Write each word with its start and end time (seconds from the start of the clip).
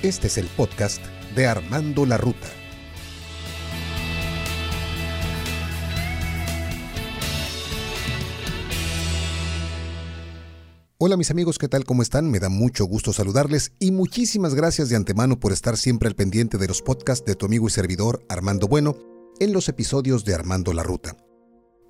Este 0.00 0.28
es 0.28 0.38
el 0.38 0.46
podcast 0.46 1.02
de 1.34 1.48
Armando 1.48 2.06
la 2.06 2.18
Ruta. 2.18 2.46
Hola 10.98 11.16
mis 11.16 11.32
amigos, 11.32 11.58
¿qué 11.58 11.66
tal? 11.66 11.82
¿Cómo 11.82 12.02
están? 12.02 12.30
Me 12.30 12.38
da 12.38 12.48
mucho 12.48 12.84
gusto 12.84 13.12
saludarles 13.12 13.72
y 13.80 13.90
muchísimas 13.90 14.54
gracias 14.54 14.88
de 14.88 14.94
antemano 14.94 15.40
por 15.40 15.50
estar 15.50 15.76
siempre 15.76 16.08
al 16.08 16.14
pendiente 16.14 16.58
de 16.58 16.68
los 16.68 16.80
podcasts 16.80 17.24
de 17.24 17.34
tu 17.34 17.46
amigo 17.46 17.66
y 17.66 17.70
servidor 17.70 18.24
Armando 18.28 18.68
Bueno 18.68 18.96
en 19.40 19.52
los 19.52 19.68
episodios 19.68 20.24
de 20.24 20.32
Armando 20.32 20.72
la 20.74 20.84
Ruta. 20.84 21.16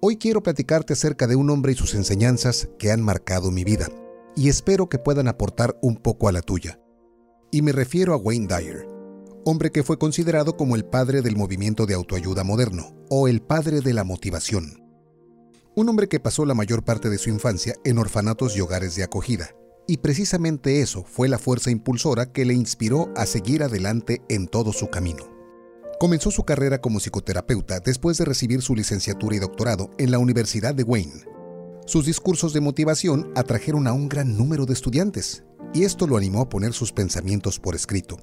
Hoy 0.00 0.16
quiero 0.16 0.42
platicarte 0.42 0.94
acerca 0.94 1.26
de 1.26 1.36
un 1.36 1.50
hombre 1.50 1.72
y 1.72 1.74
sus 1.74 1.94
enseñanzas 1.94 2.70
que 2.78 2.90
han 2.90 3.02
marcado 3.02 3.50
mi 3.50 3.64
vida 3.64 3.90
y 4.34 4.48
espero 4.48 4.88
que 4.88 4.98
puedan 4.98 5.28
aportar 5.28 5.78
un 5.82 5.96
poco 5.96 6.28
a 6.28 6.32
la 6.32 6.40
tuya. 6.40 6.80
Y 7.50 7.62
me 7.62 7.72
refiero 7.72 8.14
a 8.14 8.16
Wayne 8.16 8.46
Dyer, 8.46 8.86
hombre 9.44 9.70
que 9.70 9.82
fue 9.82 9.98
considerado 9.98 10.56
como 10.56 10.76
el 10.76 10.84
padre 10.84 11.22
del 11.22 11.36
movimiento 11.36 11.86
de 11.86 11.94
autoayuda 11.94 12.44
moderno 12.44 12.94
o 13.08 13.28
el 13.28 13.40
padre 13.40 13.80
de 13.80 13.94
la 13.94 14.04
motivación 14.04 14.88
un 15.78 15.88
hombre 15.88 16.08
que 16.08 16.18
pasó 16.18 16.44
la 16.44 16.54
mayor 16.54 16.84
parte 16.84 17.08
de 17.08 17.18
su 17.18 17.30
infancia 17.30 17.72
en 17.84 17.98
orfanatos 17.98 18.56
y 18.56 18.60
hogares 18.60 18.96
de 18.96 19.04
acogida. 19.04 19.54
Y 19.86 19.98
precisamente 19.98 20.80
eso 20.80 21.04
fue 21.04 21.28
la 21.28 21.38
fuerza 21.38 21.70
impulsora 21.70 22.32
que 22.32 22.44
le 22.44 22.52
inspiró 22.52 23.12
a 23.14 23.26
seguir 23.26 23.62
adelante 23.62 24.20
en 24.28 24.48
todo 24.48 24.72
su 24.72 24.90
camino. 24.90 25.30
Comenzó 26.00 26.32
su 26.32 26.42
carrera 26.42 26.80
como 26.80 26.98
psicoterapeuta 26.98 27.78
después 27.78 28.18
de 28.18 28.24
recibir 28.24 28.60
su 28.60 28.74
licenciatura 28.74 29.36
y 29.36 29.38
doctorado 29.38 29.90
en 29.98 30.10
la 30.10 30.18
Universidad 30.18 30.74
de 30.74 30.82
Wayne. 30.82 31.24
Sus 31.88 32.04
discursos 32.04 32.52
de 32.52 32.60
motivación 32.60 33.32
atrajeron 33.34 33.86
a 33.86 33.94
un 33.94 34.10
gran 34.10 34.36
número 34.36 34.66
de 34.66 34.74
estudiantes, 34.74 35.42
y 35.72 35.84
esto 35.84 36.06
lo 36.06 36.18
animó 36.18 36.42
a 36.42 36.48
poner 36.50 36.74
sus 36.74 36.92
pensamientos 36.92 37.58
por 37.58 37.74
escrito. 37.74 38.18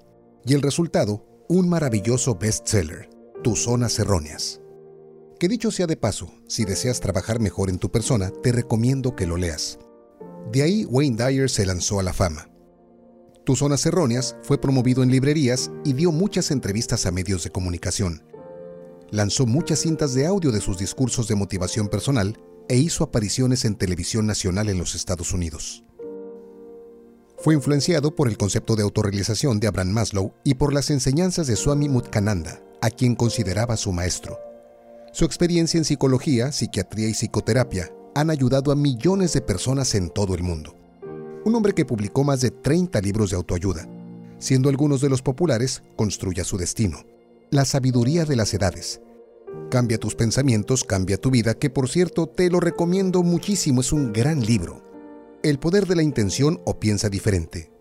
Y 0.46 0.54
el 0.54 0.62
resultado, 0.62 1.26
un 1.50 1.68
maravilloso 1.68 2.36
bestseller, 2.36 3.10
Tus 3.44 3.64
zonas 3.64 3.98
erróneas. 3.98 4.62
Que 5.40 5.48
dicho 5.48 5.72
sea 5.72 5.88
de 5.88 5.98
paso, 5.98 6.32
si 6.48 6.64
deseas 6.64 7.00
trabajar 7.00 7.40
mejor 7.40 7.72
en 7.72 7.80
tu 7.80 7.90
persona, 7.90 8.30
te 8.44 8.52
recomiendo 8.52 9.16
que 9.16 9.26
lo 9.26 9.36
leas. 9.36 9.80
De 10.52 10.62
ahí 10.62 10.86
Wayne 10.86 11.18
Dyer 11.18 11.50
se 11.50 11.66
lanzó 11.66 12.00
a 12.00 12.04
la 12.04 12.14
fama. 12.14 12.52
Tus 13.46 13.58
Zonas 13.58 13.84
Erróneas 13.88 14.36
fue 14.44 14.62
promovido 14.62 15.02
en 15.02 15.10
librerías 15.10 15.72
y 15.84 15.94
dio 15.94 16.12
muchas 16.12 16.52
entrevistas 16.52 17.08
a 17.08 17.12
medios 17.12 17.44
de 17.44 17.50
comunicación. 17.50 18.22
Lanzó 19.10 19.48
muchas 19.48 19.80
cintas 19.80 20.14
de 20.14 20.28
audio 20.28 20.52
de 20.52 20.62
sus 20.62 20.78
discursos 20.78 21.28
de 21.28 21.34
motivación 21.34 21.88
personal 21.88 22.38
e 22.68 22.78
hizo 22.78 23.04
apariciones 23.04 23.66
en 23.66 23.76
televisión 23.76 24.26
nacional 24.26 24.70
en 24.70 24.78
los 24.78 24.96
Estados 24.96 25.34
Unidos. 25.34 25.84
Fue 27.38 27.54
influenciado 27.54 28.16
por 28.16 28.28
el 28.28 28.38
concepto 28.38 28.76
de 28.76 28.84
autorrealización 28.84 29.60
de 29.60 29.68
Abraham 29.68 29.92
Maslow 29.92 30.34
y 30.44 30.56
por 30.56 30.74
las 30.74 30.90
enseñanzas 30.90 31.48
de 31.48 31.56
Swami 31.56 31.90
Mutkananda, 31.90 32.62
a 32.82 32.90
quien 32.90 33.16
consideraba 33.16 33.78
su 33.78 33.92
maestro. 33.92 34.40
Su 35.12 35.26
experiencia 35.26 35.78
en 35.78 35.86
psicología, 35.86 36.52
psiquiatría 36.52 37.08
y 37.08 37.14
psicoterapia 37.14 37.92
han 38.16 38.30
ayudado 38.30 38.72
a 38.72 38.76
millones 38.76 39.34
de 39.34 39.42
personas 39.42 39.94
en 39.96 40.10
todo 40.10 40.34
el 40.36 40.44
mundo. 40.44 40.76
Un 41.46 41.54
hombre 41.56 41.74
que 41.74 41.86
publicó 41.86 42.24
más 42.24 42.42
de 42.42 42.52
30 42.52 43.00
libros 43.02 43.30
de 43.30 43.36
autoayuda, 43.36 43.88
siendo 44.40 44.70
algunos 44.70 45.02
de 45.02 45.10
los 45.10 45.22
populares 45.22 45.84
Construya 45.96 46.44
su 46.44 46.58
destino, 46.58 47.06
La 47.52 47.66
sabiduría 47.66 48.26
de 48.26 48.36
las 48.36 48.54
edades, 48.54 49.02
Cambia 49.70 49.98
tus 49.98 50.16
pensamientos, 50.16 50.84
cambia 50.84 51.18
tu 51.18 51.32
vida, 51.32 51.54
que 51.56 51.70
por 51.70 51.90
cierto 51.90 52.28
te 52.28 52.50
lo 52.50 52.60
recomiendo 52.60 53.24
muchísimo, 53.24 53.82
es 53.82 53.92
un 53.92 54.14
gran 54.14 54.42
libro. 54.46 54.84
El 55.44 55.60
poder 55.60 55.86
de 55.86 55.96
la 55.96 56.04
intención 56.04 56.62
o 56.66 56.80
piensa 56.80 57.10
diferente. 57.10 57.72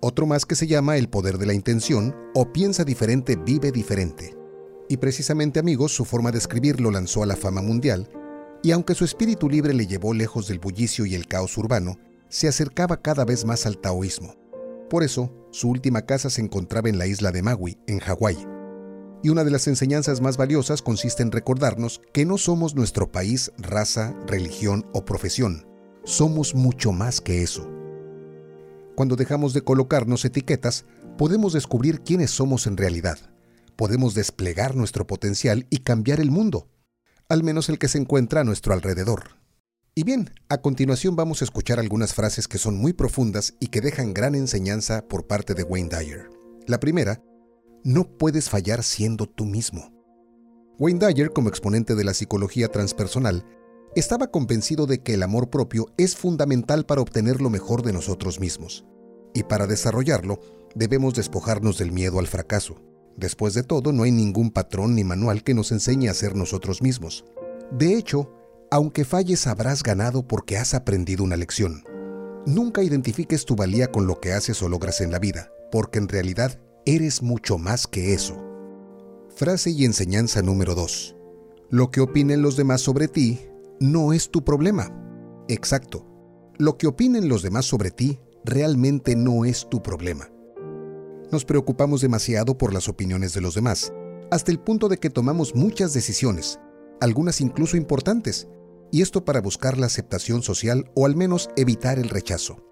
Otro 0.00 0.26
más 0.26 0.46
que 0.46 0.56
se 0.56 0.66
llama 0.66 0.96
El 0.96 1.08
poder 1.08 1.38
de 1.38 1.46
la 1.46 1.54
intención 1.54 2.14
o 2.34 2.52
piensa 2.52 2.84
diferente, 2.84 3.36
vive 3.36 3.72
diferente 3.72 4.42
y 4.92 4.98
precisamente 4.98 5.58
amigos 5.58 5.94
su 5.96 6.04
forma 6.04 6.32
de 6.32 6.36
escribir 6.36 6.78
lo 6.78 6.90
lanzó 6.90 7.22
a 7.22 7.26
la 7.26 7.34
fama 7.34 7.62
mundial, 7.62 8.10
y 8.62 8.72
aunque 8.72 8.94
su 8.94 9.06
espíritu 9.06 9.48
libre 9.48 9.72
le 9.72 9.86
llevó 9.86 10.12
lejos 10.12 10.48
del 10.48 10.58
bullicio 10.58 11.06
y 11.06 11.14
el 11.14 11.26
caos 11.26 11.56
urbano, 11.56 11.96
se 12.28 12.46
acercaba 12.46 13.00
cada 13.00 13.24
vez 13.24 13.46
más 13.46 13.64
al 13.64 13.78
taoísmo. 13.78 14.34
Por 14.90 15.02
eso, 15.02 15.32
su 15.50 15.70
última 15.70 16.02
casa 16.02 16.28
se 16.28 16.42
encontraba 16.42 16.90
en 16.90 16.98
la 16.98 17.06
isla 17.06 17.32
de 17.32 17.40
Maui, 17.40 17.78
en 17.86 18.00
Hawái. 18.00 18.46
Y 19.22 19.28
una 19.28 19.44
de 19.44 19.50
las 19.50 19.68
enseñanzas 19.68 20.20
más 20.20 20.36
valiosas 20.36 20.82
consiste 20.82 21.22
en 21.22 21.32
recordarnos 21.32 22.00
que 22.12 22.24
no 22.24 22.38
somos 22.38 22.74
nuestro 22.74 23.12
país, 23.12 23.52
raza, 23.58 24.16
religión 24.26 24.86
o 24.92 25.04
profesión. 25.04 25.66
Somos 26.04 26.54
mucho 26.54 26.92
más 26.92 27.20
que 27.20 27.42
eso. 27.42 27.70
Cuando 28.96 29.16
dejamos 29.16 29.54
de 29.54 29.62
colocarnos 29.62 30.24
etiquetas, 30.24 30.84
podemos 31.16 31.52
descubrir 31.52 32.00
quiénes 32.00 32.30
somos 32.30 32.66
en 32.66 32.76
realidad 32.76 33.32
podemos 33.82 34.14
desplegar 34.14 34.76
nuestro 34.76 35.06
potencial 35.06 35.66
y 35.70 35.78
cambiar 35.78 36.20
el 36.20 36.30
mundo, 36.30 36.68
al 37.28 37.42
menos 37.42 37.68
el 37.68 37.78
que 37.78 37.88
se 37.88 37.98
encuentra 37.98 38.42
a 38.42 38.44
nuestro 38.44 38.74
alrededor. 38.74 39.40
Y 39.94 40.04
bien, 40.04 40.30
a 40.48 40.58
continuación 40.58 41.16
vamos 41.16 41.42
a 41.42 41.44
escuchar 41.44 41.78
algunas 41.78 42.14
frases 42.14 42.48
que 42.48 42.58
son 42.58 42.76
muy 42.76 42.92
profundas 42.92 43.54
y 43.60 43.66
que 43.66 43.80
dejan 43.80 44.14
gran 44.14 44.34
enseñanza 44.34 45.06
por 45.08 45.26
parte 45.26 45.54
de 45.54 45.64
Wayne 45.64 45.90
Dyer. 45.90 46.30
La 46.66 46.80
primera, 46.80 47.22
no 47.84 48.04
puedes 48.04 48.48
fallar 48.48 48.82
siendo 48.82 49.26
tú 49.26 49.44
mismo. 49.44 49.92
Wayne 50.78 51.06
Dyer, 51.06 51.32
como 51.32 51.48
exponente 51.48 51.94
de 51.94 52.04
la 52.04 52.14
psicología 52.14 52.68
transpersonal, 52.68 53.44
estaba 53.94 54.28
convencido 54.28 54.86
de 54.86 55.02
que 55.02 55.14
el 55.14 55.22
amor 55.22 55.50
propio 55.50 55.86
es 55.96 56.16
fundamental 56.16 56.86
para 56.86 57.02
obtener 57.02 57.40
lo 57.40 57.50
mejor 57.50 57.82
de 57.82 57.92
nosotros 57.92 58.40
mismos. 58.40 58.86
Y 59.34 59.44
para 59.44 59.66
desarrollarlo, 59.66 60.40
debemos 60.74 61.14
despojarnos 61.14 61.78
del 61.78 61.92
miedo 61.92 62.18
al 62.18 62.26
fracaso. 62.26 62.76
Después 63.16 63.54
de 63.54 63.62
todo, 63.62 63.92
no 63.92 64.04
hay 64.04 64.12
ningún 64.12 64.50
patrón 64.50 64.94
ni 64.94 65.04
manual 65.04 65.42
que 65.42 65.54
nos 65.54 65.72
enseñe 65.72 66.08
a 66.08 66.14
ser 66.14 66.34
nosotros 66.34 66.80
mismos. 66.80 67.24
De 67.70 67.94
hecho, 67.94 68.30
aunque 68.70 69.04
falles 69.04 69.46
habrás 69.46 69.82
ganado 69.82 70.26
porque 70.26 70.56
has 70.56 70.72
aprendido 70.72 71.22
una 71.24 71.36
lección. 71.36 71.84
Nunca 72.46 72.82
identifiques 72.82 73.44
tu 73.44 73.54
valía 73.54 73.92
con 73.92 74.06
lo 74.06 74.18
que 74.18 74.32
haces 74.32 74.62
o 74.62 74.68
logras 74.68 75.00
en 75.02 75.12
la 75.12 75.18
vida, 75.18 75.52
porque 75.70 75.98
en 75.98 76.08
realidad 76.08 76.58
eres 76.86 77.22
mucho 77.22 77.58
más 77.58 77.86
que 77.86 78.14
eso. 78.14 78.36
Frase 79.34 79.70
y 79.70 79.84
enseñanza 79.84 80.42
número 80.42 80.74
2. 80.74 81.16
Lo 81.70 81.90
que 81.90 82.00
opinen 82.00 82.42
los 82.42 82.56
demás 82.56 82.80
sobre 82.80 83.08
ti 83.08 83.40
no 83.80 84.12
es 84.12 84.30
tu 84.30 84.44
problema. 84.44 84.94
Exacto. 85.48 86.06
Lo 86.58 86.76
que 86.76 86.86
opinen 86.86 87.28
los 87.28 87.42
demás 87.42 87.64
sobre 87.64 87.90
ti 87.90 88.18
realmente 88.44 89.16
no 89.16 89.44
es 89.44 89.68
tu 89.68 89.82
problema 89.82 90.32
nos 91.32 91.46
preocupamos 91.46 92.02
demasiado 92.02 92.58
por 92.58 92.74
las 92.74 92.88
opiniones 92.88 93.32
de 93.32 93.40
los 93.40 93.54
demás, 93.54 93.92
hasta 94.30 94.52
el 94.52 94.60
punto 94.60 94.88
de 94.88 94.98
que 94.98 95.08
tomamos 95.08 95.54
muchas 95.54 95.94
decisiones, 95.94 96.60
algunas 97.00 97.40
incluso 97.40 97.78
importantes, 97.78 98.48
y 98.92 99.00
esto 99.00 99.24
para 99.24 99.40
buscar 99.40 99.78
la 99.78 99.86
aceptación 99.86 100.42
social 100.42 100.90
o 100.94 101.06
al 101.06 101.16
menos 101.16 101.48
evitar 101.56 101.98
el 101.98 102.10
rechazo. 102.10 102.62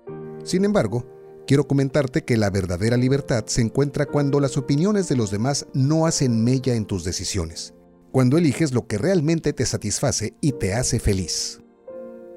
Sin 0.44 0.66
embargo, 0.66 1.06
quiero 1.50 1.66
comentarte 1.66 2.22
que 2.22 2.36
la 2.36 2.48
verdadera 2.48 2.96
libertad 2.96 3.42
se 3.46 3.60
encuentra 3.60 4.06
cuando 4.06 4.38
las 4.38 4.56
opiniones 4.56 5.08
de 5.08 5.16
los 5.16 5.32
demás 5.32 5.66
no 5.74 6.06
hacen 6.06 6.44
mella 6.44 6.76
en 6.76 6.84
tus 6.84 7.02
decisiones, 7.02 7.74
cuando 8.12 8.38
eliges 8.38 8.72
lo 8.72 8.86
que 8.86 8.98
realmente 8.98 9.52
te 9.52 9.66
satisface 9.66 10.34
y 10.40 10.52
te 10.52 10.74
hace 10.74 11.00
feliz. 11.00 11.60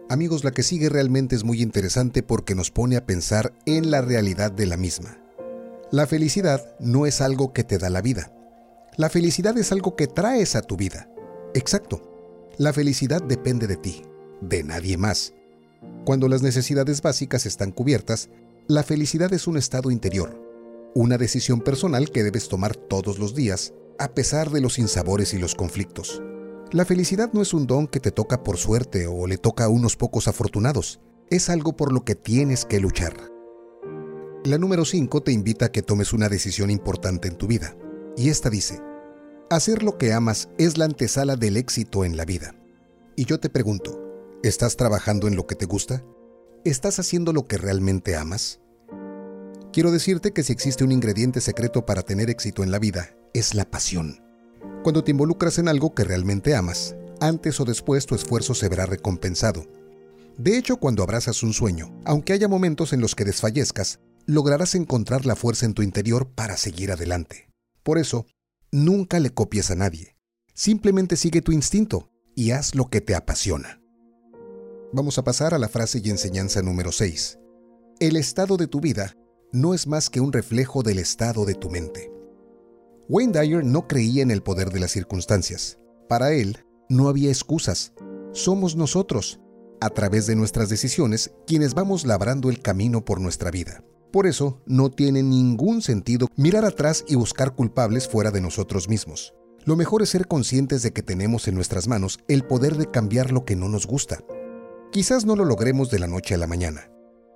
Amigos, 0.09 0.44
la 0.44 0.50
que 0.50 0.63
sigue 0.63 0.90
realmente 0.90 1.35
es 1.35 1.44
muy 1.44 1.62
interesante 1.62 2.24
porque 2.24 2.56
nos 2.56 2.72
pone 2.72 2.97
a 2.97 3.06
pensar 3.06 3.53
en 3.68 3.91
la 3.91 4.01
realidad 4.01 4.51
de 4.51 4.66
la 4.66 4.78
misma. 4.78 5.19
La 5.91 6.07
felicidad 6.07 6.75
no 6.80 7.06
es 7.06 7.22
algo 7.22 7.53
que 7.53 7.63
te 7.63 7.78
da 7.78 7.91
la 7.91 8.01
vida. 8.01 8.34
La 8.97 9.12
felicidad 9.12 9.56
es 9.59 9.72
algo 9.72 9.95
que 9.95 10.07
traes 10.07 10.56
a 10.56 10.63
tu 10.63 10.75
vida. 10.75 11.07
Exacto. 11.53 12.50
La 12.57 12.74
felicidad 12.74 13.22
depende 13.22 13.68
de 13.68 13.78
ti, 13.78 14.01
de 14.41 14.63
nadie 14.63 14.97
más. 14.97 15.35
Cuando 16.03 16.28
las 16.28 16.41
necesidades 16.41 17.04
básicas 17.04 17.45
están 17.45 17.71
cubiertas, 17.71 18.30
la 18.68 18.81
felicidad 18.83 19.33
es 19.33 19.48
un 19.48 19.57
estado 19.57 19.92
interior, 19.92 20.39
una 20.95 21.18
decisión 21.18 21.60
personal 21.60 22.12
que 22.12 22.24
debes 22.24 22.48
tomar 22.48 22.77
todos 22.77 23.19
los 23.19 23.36
días, 23.36 23.74
a 24.00 24.13
pesar 24.13 24.51
de 24.51 24.62
los 24.62 24.75
sinsabores 24.75 25.33
y 25.33 25.38
los 25.38 25.54
conflictos. 25.54 26.21
La 26.71 26.86
felicidad 26.86 27.31
no 27.33 27.42
es 27.42 27.54
un 27.54 27.68
don 27.68 27.88
que 27.88 28.00
te 28.00 28.12
toca 28.12 28.42
por 28.42 28.57
suerte 28.57 29.06
o 29.06 29.27
le 29.27 29.38
toca 29.38 29.65
a 29.65 29.69
unos 29.69 29.98
pocos 29.98 30.30
afortunados, 30.30 31.01
es 31.30 31.50
algo 31.50 31.75
por 31.75 31.92
lo 31.92 32.06
que 32.06 32.15
tienes 32.15 32.63
que 32.63 32.80
luchar. 32.80 33.13
La 34.45 34.57
número 34.57 34.86
5 34.86 35.24
te 35.24 35.33
invita 35.33 35.66
a 35.66 35.71
que 35.71 35.81
tomes 35.81 36.13
una 36.13 36.30
decisión 36.30 36.69
importante 36.69 37.27
en 37.27 37.36
tu 37.36 37.48
vida. 37.48 37.75
Y 38.16 38.30
esta 38.30 38.50
dice, 38.50 38.81
hacer 39.50 39.83
lo 39.83 39.98
que 39.98 40.13
amas 40.13 40.50
es 40.57 40.77
la 40.77 40.86
antesala 40.86 41.36
del 41.36 41.57
éxito 41.57 42.06
en 42.06 42.16
la 42.16 42.24
vida. 42.24 42.56
Y 43.18 43.25
yo 43.25 43.39
te 43.39 43.50
pregunto, 43.50 44.01
¿estás 44.42 44.77
trabajando 44.77 45.27
en 45.27 45.36
lo 45.36 45.48
que 45.48 45.56
te 45.56 45.66
gusta? 45.66 46.04
¿Estás 46.65 46.98
haciendo 46.98 47.33
lo 47.33 47.45
que 47.45 47.57
realmente 47.57 48.15
amas? 48.15 48.62
Quiero 49.74 49.92
decirte 49.92 50.31
que 50.31 50.44
si 50.44 50.54
existe 50.54 50.86
un 50.86 50.94
ingrediente 50.94 51.42
secreto 51.42 51.86
para 51.86 52.04
tener 52.04 52.30
éxito 52.30 52.63
en 52.63 52.71
la 52.71 52.80
vida, 52.80 53.10
es 53.33 53.54
la 53.54 53.69
pasión. 53.69 54.24
Cuando 54.81 55.04
te 55.04 55.12
involucras 55.12 55.57
en 55.57 55.68
algo 55.68 55.94
que 55.94 56.06
realmente 56.06 56.56
amas, 56.56 56.95
antes 57.19 57.60
o 57.60 57.65
después 57.65 58.06
tu 58.06 58.15
esfuerzo 58.15 58.56
se 58.56 58.69
verá 58.69 58.86
recompensado. 58.86 59.65
De 60.38 60.57
hecho, 60.57 60.77
cuando 60.77 61.04
abrazas 61.04 61.44
un 61.44 61.51
sueño, 61.51 61.94
aunque 62.06 62.31
haya 62.31 62.48
momentos 62.48 62.94
en 62.94 63.01
los 63.01 63.13
que 63.13 63.25
desfallezcas, 63.25 64.00
lograrás 64.25 64.74
encontrar 64.74 65.25
la 65.25 65.36
fuerza 65.36 65.66
en 65.66 65.74
tu 65.74 65.81
interior 65.81 66.30
para 66.30 66.56
seguir 66.56 66.94
adelante. 66.94 67.50
Por 67.83 67.98
eso, 67.98 68.25
nunca 68.71 69.19
le 69.19 69.31
copies 69.31 69.69
a 69.69 69.75
nadie. 69.75 70.16
Simplemente 70.54 71.18
sigue 71.18 71.42
tu 71.42 71.51
instinto 71.51 72.09
y 72.38 72.51
haz 72.51 72.74
lo 72.74 72.89
que 72.89 73.01
te 73.01 73.16
apasiona. 73.16 73.82
Vamos 74.95 75.18
a 75.18 75.24
pasar 75.24 75.56
a 75.56 75.57
la 75.57 75.69
frase 75.69 76.01
y 76.04 76.12
enseñanza 76.12 76.62
número 76.62 76.92
6. 76.92 77.40
El 78.00 78.16
estado 78.16 78.57
de 78.57 78.68
tu 78.68 78.80
vida 78.80 79.18
no 79.51 79.74
es 79.74 79.88
más 79.88 80.07
que 80.07 80.22
un 80.22 80.31
reflejo 80.31 80.84
del 80.84 81.00
estado 81.00 81.45
de 81.45 81.56
tu 81.56 81.72
mente. 81.72 82.12
Wayne 83.10 83.34
Dyer 83.34 83.66
no 83.66 83.88
creía 83.88 84.22
en 84.22 84.30
el 84.30 84.44
poder 84.44 84.69
de 84.69 84.80
las 84.80 84.92
circunstancias. 84.92 85.80
Para 86.07 86.34
él, 86.34 86.60
no 86.90 87.07
había 87.07 87.30
excusas. 87.30 87.94
Somos 88.34 88.75
nosotros, 88.75 89.40
a 89.81 89.90
través 89.90 90.28
de 90.28 90.36
nuestras 90.36 90.69
decisiones, 90.69 91.31
quienes 91.48 91.74
vamos 91.74 92.06
labrando 92.06 92.51
el 92.51 92.62
camino 92.62 93.04
por 93.04 93.19
nuestra 93.19 93.50
vida. 93.50 93.84
Por 94.12 94.28
eso, 94.28 94.62
no 94.68 94.92
tiene 94.92 95.24
ningún 95.24 95.81
sentido 95.81 96.28
mirar 96.36 96.66
atrás 96.66 97.04
y 97.07 97.16
buscar 97.16 97.56
culpables 97.56 98.07
fuera 98.07 98.30
de 98.30 98.42
nosotros 98.42 98.88
mismos. 98.88 99.34
Lo 99.66 99.75
mejor 99.75 100.04
es 100.04 100.10
ser 100.10 100.28
conscientes 100.28 100.84
de 100.84 100.94
que 100.94 101.01
tenemos 101.01 101.48
en 101.48 101.56
nuestras 101.56 101.88
manos 101.88 102.19
el 102.28 102.44
poder 102.45 102.78
de 102.78 102.92
cambiar 102.92 103.31
lo 103.31 103.44
que 103.44 103.56
no 103.56 103.69
nos 103.69 103.88
gusta. 103.88 104.24
Quizás 104.94 105.25
no 105.25 105.36
lo 105.36 105.44
logremos 105.44 105.90
de 105.90 105.98
la 105.98 106.06
noche 106.06 106.36
a 106.36 106.38
la 106.38 106.45
mañana, 106.45 106.88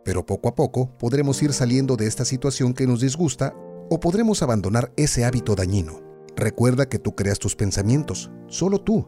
pero 0.05 0.27
poco 0.27 0.47
a 0.47 0.53
poco 0.53 0.95
podremos 0.99 1.41
ir 1.41 1.53
saliendo 1.53 1.95
de 1.95 2.05
esta 2.05 2.23
situación 2.23 2.75
que 2.75 2.85
nos 2.85 3.01
disgusta 3.01 3.55
o 3.89 3.99
podremos 3.99 4.43
abandonar 4.43 4.93
ese 4.95 5.25
hábito 5.25 5.55
dañino. 5.55 6.03
Recuerda 6.35 6.87
que 6.87 6.99
tú 6.99 7.15
creas 7.15 7.39
tus 7.39 7.55
pensamientos, 7.55 8.29
solo 8.45 8.79
tú. 8.79 9.07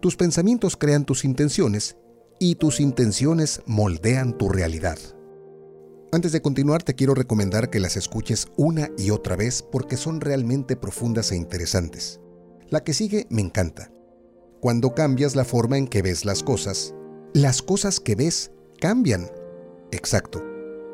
Tus 0.00 0.16
pensamientos 0.16 0.78
crean 0.78 1.04
tus 1.04 1.22
intenciones 1.26 1.98
y 2.40 2.54
tus 2.54 2.80
intenciones 2.80 3.60
moldean 3.66 4.38
tu 4.38 4.48
realidad. 4.48 4.98
Antes 6.12 6.32
de 6.32 6.40
continuar 6.40 6.82
te 6.82 6.94
quiero 6.94 7.14
recomendar 7.14 7.68
que 7.68 7.78
las 7.78 7.98
escuches 7.98 8.46
una 8.56 8.88
y 8.96 9.10
otra 9.10 9.36
vez 9.36 9.62
porque 9.62 9.98
son 9.98 10.22
realmente 10.22 10.76
profundas 10.76 11.30
e 11.30 11.36
interesantes. 11.36 12.22
La 12.70 12.84
que 12.84 12.94
sigue 12.94 13.26
me 13.28 13.42
encanta. 13.42 13.92
Cuando 14.60 14.94
cambias 14.94 15.36
la 15.36 15.44
forma 15.44 15.76
en 15.76 15.86
que 15.86 16.00
ves 16.00 16.24
las 16.24 16.42
cosas, 16.42 16.94
las 17.34 17.62
cosas 17.62 17.98
que 17.98 18.14
ves 18.14 18.50
cambian. 18.78 19.30
Exacto. 19.90 20.44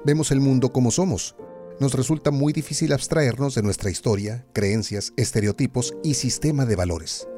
Vemos 0.04 0.30
el 0.30 0.40
mundo 0.40 0.72
como 0.72 0.90
somos, 0.90 1.34
nos 1.80 1.94
resulta 1.94 2.30
muy 2.30 2.52
difícil 2.52 2.92
abstraernos 2.92 3.54
de 3.54 3.62
nuestra 3.62 3.90
historia, 3.90 4.46
creencias, 4.52 5.12
estereotipos 5.16 5.94
y 6.02 6.14
sistema 6.14 6.64
de 6.64 6.76
valores. 6.76 7.28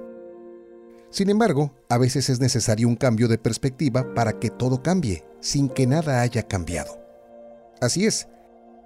Sin 1.11 1.29
embargo, 1.31 1.75
a 1.89 1.99
veces 1.99 2.29
es 2.31 2.41
necesario 2.41 2.89
un 2.89 2.97
cambio 2.97 3.27
de 3.27 3.39
perspectiva 3.39 4.15
para 4.15 4.39
que 4.39 4.51
todo 4.51 4.83
cambie, 4.83 5.25
sin 5.41 5.69
que 5.69 5.87
nada 5.87 6.21
haya 6.21 6.43
cambiado. 6.43 7.01
Así 7.81 8.07
es, 8.07 8.29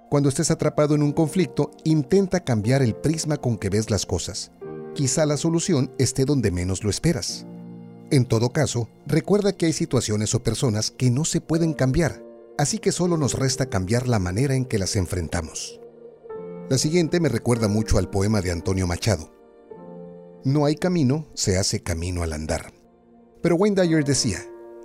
cuando 0.09 0.29
estés 0.29 0.49
atrapado 0.49 0.95
en 0.95 1.03
un 1.03 1.11
conflicto, 1.11 1.71
intenta 1.83 2.39
cambiar 2.39 2.81
el 2.81 2.95
prisma 2.95 3.37
con 3.37 3.57
que 3.57 3.69
ves 3.69 3.91
las 3.91 4.05
cosas. 4.05 4.51
Quizá 4.93 5.25
la 5.25 5.37
solución 5.37 5.93
esté 5.99 6.23
donde 6.25 6.51
menos 6.51 6.83
lo 6.83 6.89
esperas. 6.89 7.45
En 8.11 8.25
todo 8.25 8.51
caso, 8.51 8.89
recuerda 9.07 9.53
que 9.53 9.65
hay 9.65 9.73
situaciones 9.73 10.35
o 10.35 10.43
personas 10.43 10.91
que 10.91 11.09
no 11.09 11.25
se 11.25 11.41
pueden 11.41 11.73
cambiar 11.73 12.25
así 12.57 12.79
que 12.79 12.91
solo 12.91 13.17
nos 13.17 13.33
resta 13.33 13.67
cambiar 13.67 14.07
la 14.07 14.19
manera 14.19 14.55
en 14.55 14.65
que 14.65 14.79
las 14.79 14.95
enfrentamos. 14.95 15.79
La 16.69 16.77
siguiente 16.77 17.19
me 17.19 17.29
recuerda 17.29 17.67
mucho 17.67 17.97
al 17.97 18.09
poema 18.09 18.41
de 18.41 18.51
Antonio 18.51 18.87
Machado. 18.87 19.31
No 20.43 20.65
hay 20.65 20.75
camino, 20.75 21.27
se 21.33 21.57
hace 21.57 21.81
camino 21.81 22.23
al 22.23 22.33
andar. 22.33 22.73
Pero 23.41 23.55
Wayne 23.55 23.81
Dyer 23.81 24.03
decía, 24.03 24.39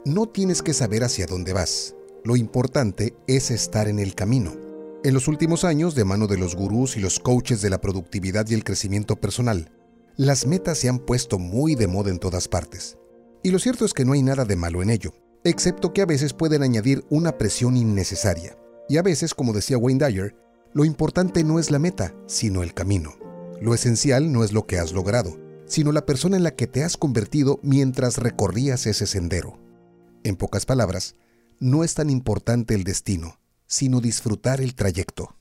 no 0.05 0.27
tienes 0.27 0.63
que 0.63 0.75
saber 0.75 1.05
hacia 1.05 1.27
dónde 1.27 1.53
vas, 1.53 1.95
lo 2.25 2.37
importante 2.37 3.15
es 3.27 3.51
estar 3.51 3.89
en 3.89 3.99
el 3.99 4.15
camino. 4.15 4.55
En 5.03 5.15
los 5.15 5.29
últimos 5.29 5.65
años, 5.65 5.95
de 5.95 6.05
mano 6.05 6.27
de 6.27 6.37
los 6.37 6.55
gurús 6.55 6.97
y 6.97 7.01
los 7.01 7.21
coaches 7.21 7.63
de 7.63 7.71
la 7.71 7.81
productividad 7.81 8.47
y 8.49 8.55
el 8.55 8.65
crecimiento 8.65 9.17
personal, 9.17 9.73
las 10.17 10.47
metas 10.47 10.77
se 10.77 10.91
han 10.91 10.99
puesto 10.99 11.39
muy 11.39 11.75
de 11.75 11.87
moda 11.87 12.11
en 12.11 12.19
todas 12.19 12.49
partes. 12.49 12.99
Y 13.43 13.51
lo 13.51 13.59
cierto 13.59 13.85
es 13.85 13.95
que 13.95 14.05
no 14.05 14.13
hay 14.13 14.23
nada 14.23 14.45
de 14.45 14.57
malo 14.57 14.83
en 14.83 14.91
ello 14.91 15.13
excepto 15.45 15.93
que 15.93 16.03
a 16.03 16.07
veces 16.07 16.35
pueden 16.35 16.63
añadir 16.63 17.05
una 17.09 17.39
presión 17.39 17.77
innecesaria. 17.77 18.57
Y 18.89 18.97
a 18.99 19.03
veces, 19.03 19.35
como 19.35 19.53
decía 19.53 19.79
Wayne 19.79 20.05
Dyer, 20.05 20.37
lo 20.73 20.85
importante 20.85 21.45
no 21.45 21.59
es 21.59 21.71
la 21.71 21.79
meta, 21.79 22.15
sino 22.27 22.63
el 22.63 22.75
camino. 22.75 23.15
Lo 23.61 23.75
esencial 23.75 24.33
no 24.33 24.45
es 24.45 24.53
lo 24.53 24.67
que 24.67 24.79
has 24.79 24.93
logrado, 24.93 25.39
sino 25.67 25.93
la 25.93 26.07
persona 26.07 26.37
en 26.37 26.43
la 26.43 26.55
que 26.55 26.67
te 26.67 26.85
has 26.85 26.97
convertido 26.97 27.61
mientras 27.63 28.19
recorrías 28.19 28.87
ese 28.87 29.07
sendero. 29.07 29.59
En 30.25 30.37
pocas 30.37 30.67
palabras, 30.67 31.17
no 31.59 31.85
es 31.85 31.95
tan 31.95 32.11
importante 32.11 32.75
el 32.75 32.85
destino, 32.85 33.39
sino 33.67 34.01
disfrutar 34.01 34.61
el 34.61 34.75
trayecto. 34.75 35.37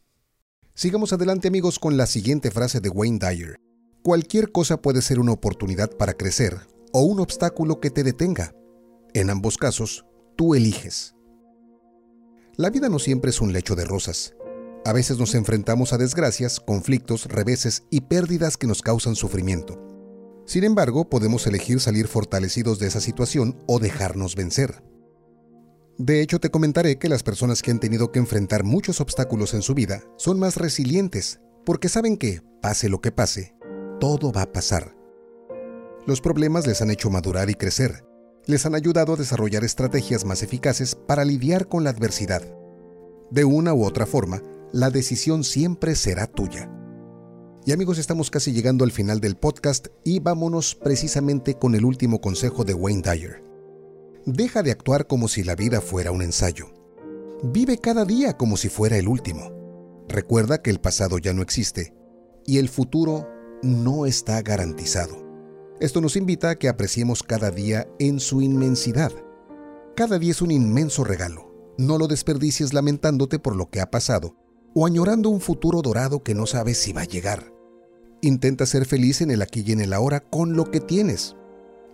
Sigamos 0.74 1.12
adelante 1.12 1.48
amigos 1.48 1.80
con 1.80 1.98
la 1.98 2.06
siguiente 2.06 2.52
frase 2.52 2.80
de 2.80 2.90
Wayne 2.90 3.20
Dyer. 3.20 3.60
Cualquier 4.04 4.52
cosa 4.52 4.82
puede 4.82 5.02
ser 5.02 5.20
una 5.20 5.34
oportunidad 5.34 5.92
para 5.98 6.14
crecer 6.14 6.60
o 6.92 7.02
un 7.02 7.20
obstáculo 7.20 7.80
que 7.80 7.90
te 7.90 8.04
detenga. 8.04 8.54
En 9.14 9.30
ambos 9.30 9.58
casos, 9.58 10.06
tú 10.36 10.56
eliges. 10.56 11.16
La 12.56 12.70
vida 12.70 12.90
no 12.90 13.00
siempre 13.00 13.30
es 13.30 13.42
un 13.42 13.54
lecho 13.54 13.76
de 13.76 13.86
rosas. 13.86 14.34
A 14.86 14.94
veces 14.94 15.18
nos 15.18 15.36
enfrentamos 15.36 15.94
a 15.94 15.98
desgracias, 15.98 16.60
conflictos, 16.60 17.26
reveses 17.26 17.84
y 17.90 18.02
pérdidas 18.02 18.58
que 18.58 18.68
nos 18.68 18.82
causan 18.82 19.16
sufrimiento. 19.16 19.82
Sin 20.46 20.64
embargo, 20.64 21.10
podemos 21.10 21.46
elegir 21.48 21.80
salir 21.80 22.08
fortalecidos 22.08 22.80
de 22.80 22.88
esa 22.88 23.02
situación 23.02 23.62
o 23.68 23.80
dejarnos 23.80 24.36
vencer. 24.36 24.84
De 25.98 26.22
hecho, 26.22 26.40
te 26.40 26.50
comentaré 26.50 26.98
que 26.98 27.10
las 27.10 27.24
personas 27.24 27.62
que 27.62 27.72
han 27.72 27.80
tenido 27.80 28.12
que 28.12 28.20
enfrentar 28.20 28.64
muchos 28.64 29.02
obstáculos 29.02 29.54
en 29.54 29.62
su 29.62 29.74
vida 29.74 30.02
son 30.18 30.40
más 30.40 30.56
resilientes, 30.56 31.42
porque 31.66 31.90
saben 31.90 32.18
que, 32.18 32.42
pase 32.62 32.90
lo 32.90 33.02
que 33.02 33.12
pase, 33.12 33.54
todo 34.00 34.32
va 34.32 34.44
a 34.44 34.52
pasar. 34.52 34.99
Los 36.06 36.22
problemas 36.22 36.66
les 36.66 36.82
han 36.82 36.92
hecho 36.92 37.10
madurar 37.10 37.50
y 37.50 37.56
crecer, 37.56 38.06
les 38.46 38.66
han 38.66 38.74
ayudado 38.74 39.14
a 39.14 39.18
desarrollar 39.18 39.64
estrategias 39.64 40.26
más 40.26 40.42
eficaces 40.42 40.96
para 40.96 41.26
lidiar 41.26 41.68
con 41.68 41.84
la 41.84 41.92
adversidad. 41.92 42.42
De 43.30 43.46
una 43.46 43.74
u 43.74 43.84
otra 43.84 44.06
forma, 44.06 44.42
la 44.72 44.90
decisión 44.90 45.44
siempre 45.44 45.96
será 45.96 46.26
tuya. 46.26 46.72
Y 47.66 47.74
amigos, 47.74 48.00
estamos 48.00 48.32
casi 48.32 48.54
llegando 48.54 48.86
al 48.86 48.92
final 48.92 49.20
del 49.20 49.36
podcast 49.36 49.88
y 50.04 50.20
vámonos 50.20 50.76
precisamente 50.76 51.56
con 51.56 51.76
el 51.76 51.86
último 51.86 52.22
consejo 52.22 52.64
de 52.64 52.74
Wayne 52.74 53.04
Dyer. 53.04 53.44
Deja 54.26 54.64
de 54.64 54.72
actuar 54.72 55.06
como 55.06 55.28
si 55.28 55.44
la 55.44 55.56
vida 55.56 55.82
fuera 55.82 56.12
un 56.12 56.22
ensayo. 56.22 56.74
Vive 57.44 57.78
cada 57.78 58.06
día 58.06 58.38
como 58.38 58.58
si 58.58 58.70
fuera 58.70 58.98
el 58.98 59.08
último. 59.08 59.52
Recuerda 60.08 60.62
que 60.62 60.72
el 60.72 60.80
pasado 60.80 61.20
ya 61.20 61.34
no 61.34 61.42
existe 61.44 61.94
y 62.46 62.58
el 62.58 62.70
futuro 62.70 63.28
no 63.62 64.08
está 64.08 64.42
garantizado. 64.42 65.29
Esto 65.80 66.02
nos 66.02 66.18
invita 66.18 66.50
a 66.50 66.56
que 66.56 66.68
apreciemos 66.68 67.24
cada 67.24 67.52
día 67.52 67.88
en 68.00 68.20
su 68.20 68.42
inmensidad. 68.42 69.14
Cada 69.96 70.20
día 70.20 70.32
es 70.32 70.42
un 70.42 70.52
inmenso 70.52 71.06
regalo. 71.06 71.74
No 71.78 71.98
lo 71.98 72.08
desperdicies 72.08 72.74
lamentándote 72.74 73.40
por 73.40 73.56
lo 73.56 73.70
que 73.70 73.80
ha 73.80 73.90
pasado 73.90 74.36
o 74.76 74.86
añorando 74.86 75.30
un 75.30 75.40
futuro 75.40 75.82
dorado 75.82 76.22
que 76.22 76.36
no 76.36 76.48
sabes 76.48 76.78
si 76.78 76.92
va 76.92 77.04
a 77.04 77.06
llegar. 77.06 77.54
Intenta 78.22 78.66
ser 78.66 78.86
feliz 78.86 79.22
en 79.22 79.32
el 79.32 79.42
aquí 79.42 79.64
y 79.66 79.72
en 79.72 79.80
el 79.80 79.94
ahora 79.94 80.20
con 80.20 80.58
lo 80.58 80.70
que 80.70 80.82
tienes. 80.82 81.38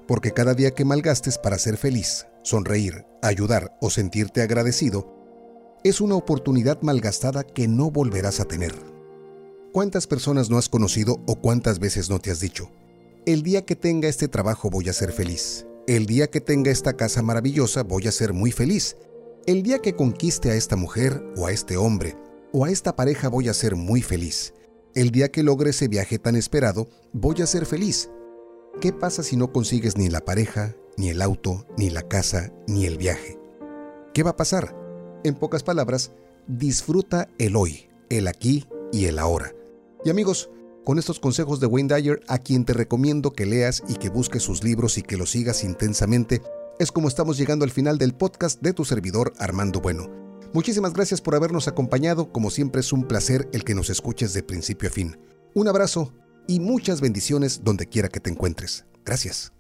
Porque 0.07 0.31
cada 0.31 0.55
día 0.55 0.71
que 0.71 0.83
malgastes 0.83 1.37
para 1.37 1.59
ser 1.59 1.77
feliz, 1.77 2.25
sonreír, 2.41 3.05
ayudar 3.21 3.77
o 3.81 3.91
sentirte 3.91 4.41
agradecido, 4.41 5.13
es 5.83 6.01
una 6.01 6.15
oportunidad 6.15 6.81
malgastada 6.81 7.43
que 7.43 7.67
no 7.67 7.91
volverás 7.91 8.39
a 8.39 8.45
tener. 8.45 8.73
¿Cuántas 9.71 10.07
personas 10.07 10.49
no 10.49 10.57
has 10.57 10.69
conocido 10.69 11.19
o 11.27 11.35
cuántas 11.35 11.77
veces 11.77 12.09
no 12.09 12.17
te 12.17 12.31
has 12.31 12.39
dicho? 12.39 12.71
El 13.25 13.41
día 13.41 13.65
que 13.65 13.75
tenga 13.75 14.08
este 14.08 14.27
trabajo 14.27 14.70
voy 14.70 14.88
a 14.88 14.94
ser 14.94 15.12
feliz. 15.12 15.65
El 15.88 16.05
día 16.05 16.27
que 16.27 16.41
tenga 16.41 16.70
esta 16.70 16.94
casa 16.94 17.24
maravillosa 17.24 17.82
voy 17.82 18.08
a 18.08 18.12
ser 18.12 18.34
muy 18.34 18.51
feliz. 18.51 18.98
El 19.48 19.63
día 19.63 19.79
que 19.79 19.96
conquiste 19.96 20.51
a 20.51 20.53
esta 20.53 20.75
mujer 20.75 21.24
o 21.36 21.48
a 21.48 21.51
este 21.51 21.75
hombre 21.75 22.15
o 22.53 22.65
a 22.65 22.70
esta 22.70 22.96
pareja 22.96 23.27
voy 23.27 23.50
a 23.50 23.55
ser 23.55 23.75
muy 23.75 24.03
feliz. 24.03 24.53
El 24.94 25.10
día 25.10 25.32
que 25.32 25.41
logre 25.41 25.72
ese 25.72 25.88
viaje 25.88 26.20
tan 26.20 26.36
esperado 26.36 26.88
voy 27.13 27.41
a 27.41 27.48
ser 27.48 27.65
feliz. 27.65 28.12
¿Qué 28.79 28.94
pasa 28.94 29.24
si 29.24 29.36
no 29.36 29.51
consigues 29.51 29.98
ni 29.98 30.08
la 30.08 30.22
pareja, 30.22 30.75
ni 30.96 31.10
el 31.10 31.20
auto, 31.24 31.65
ni 31.79 31.89
la 31.89 32.03
casa, 32.03 32.53
ni 32.67 32.86
el 32.86 33.00
viaje? 33.00 33.39
¿Qué 34.13 34.22
va 34.22 34.32
a 34.32 34.38
pasar? 34.38 34.77
En 35.24 35.34
pocas 35.34 35.63
palabras, 35.63 36.12
disfruta 36.46 37.27
el 37.39 37.55
hoy, 37.55 37.89
el 38.12 38.27
aquí 38.27 38.67
y 38.91 39.05
el 39.05 39.17
ahora. 39.17 39.51
Y 40.03 40.12
amigos, 40.12 40.51
con 40.85 40.99
estos 40.99 41.19
consejos 41.19 41.59
de 41.59 41.65
Wayne 41.65 41.93
Dyer, 41.93 42.21
a 42.27 42.37
quien 42.37 42.63
te 42.63 42.71
recomiendo 42.71 43.33
que 43.33 43.45
leas 43.45 43.83
y 43.89 43.95
que 43.95 44.09
busques 44.09 44.43
sus 44.43 44.63
libros 44.63 44.97
y 44.97 45.01
que 45.01 45.17
los 45.17 45.31
sigas 45.31 45.63
intensamente, 45.63 46.41
es 46.79 46.91
como 46.91 47.07
estamos 47.07 47.37
llegando 47.37 47.65
al 47.65 47.71
final 47.71 47.97
del 47.97 48.13
podcast 48.13 48.61
de 48.61 48.71
tu 48.71 48.85
servidor 48.85 49.33
Armando 49.39 49.81
Bueno. 49.81 50.09
Muchísimas 50.53 50.93
gracias 50.93 51.21
por 51.21 51.35
habernos 51.35 51.67
acompañado, 51.67 52.31
como 52.31 52.51
siempre 52.51 52.81
es 52.81 52.93
un 52.93 53.03
placer 53.03 53.49
el 53.51 53.63
que 53.63 53.75
nos 53.75 53.89
escuches 53.89 54.33
de 54.33 54.43
principio 54.43 54.87
a 54.87 54.91
fin. 54.91 55.17
Un 55.55 55.67
abrazo 55.67 56.13
y 56.47 56.59
muchas 56.59 57.01
bendiciones 57.01 57.63
donde 57.63 57.87
quiera 57.87 58.07
que 58.07 58.19
te 58.19 58.29
encuentres. 58.29 58.85
Gracias. 59.03 59.54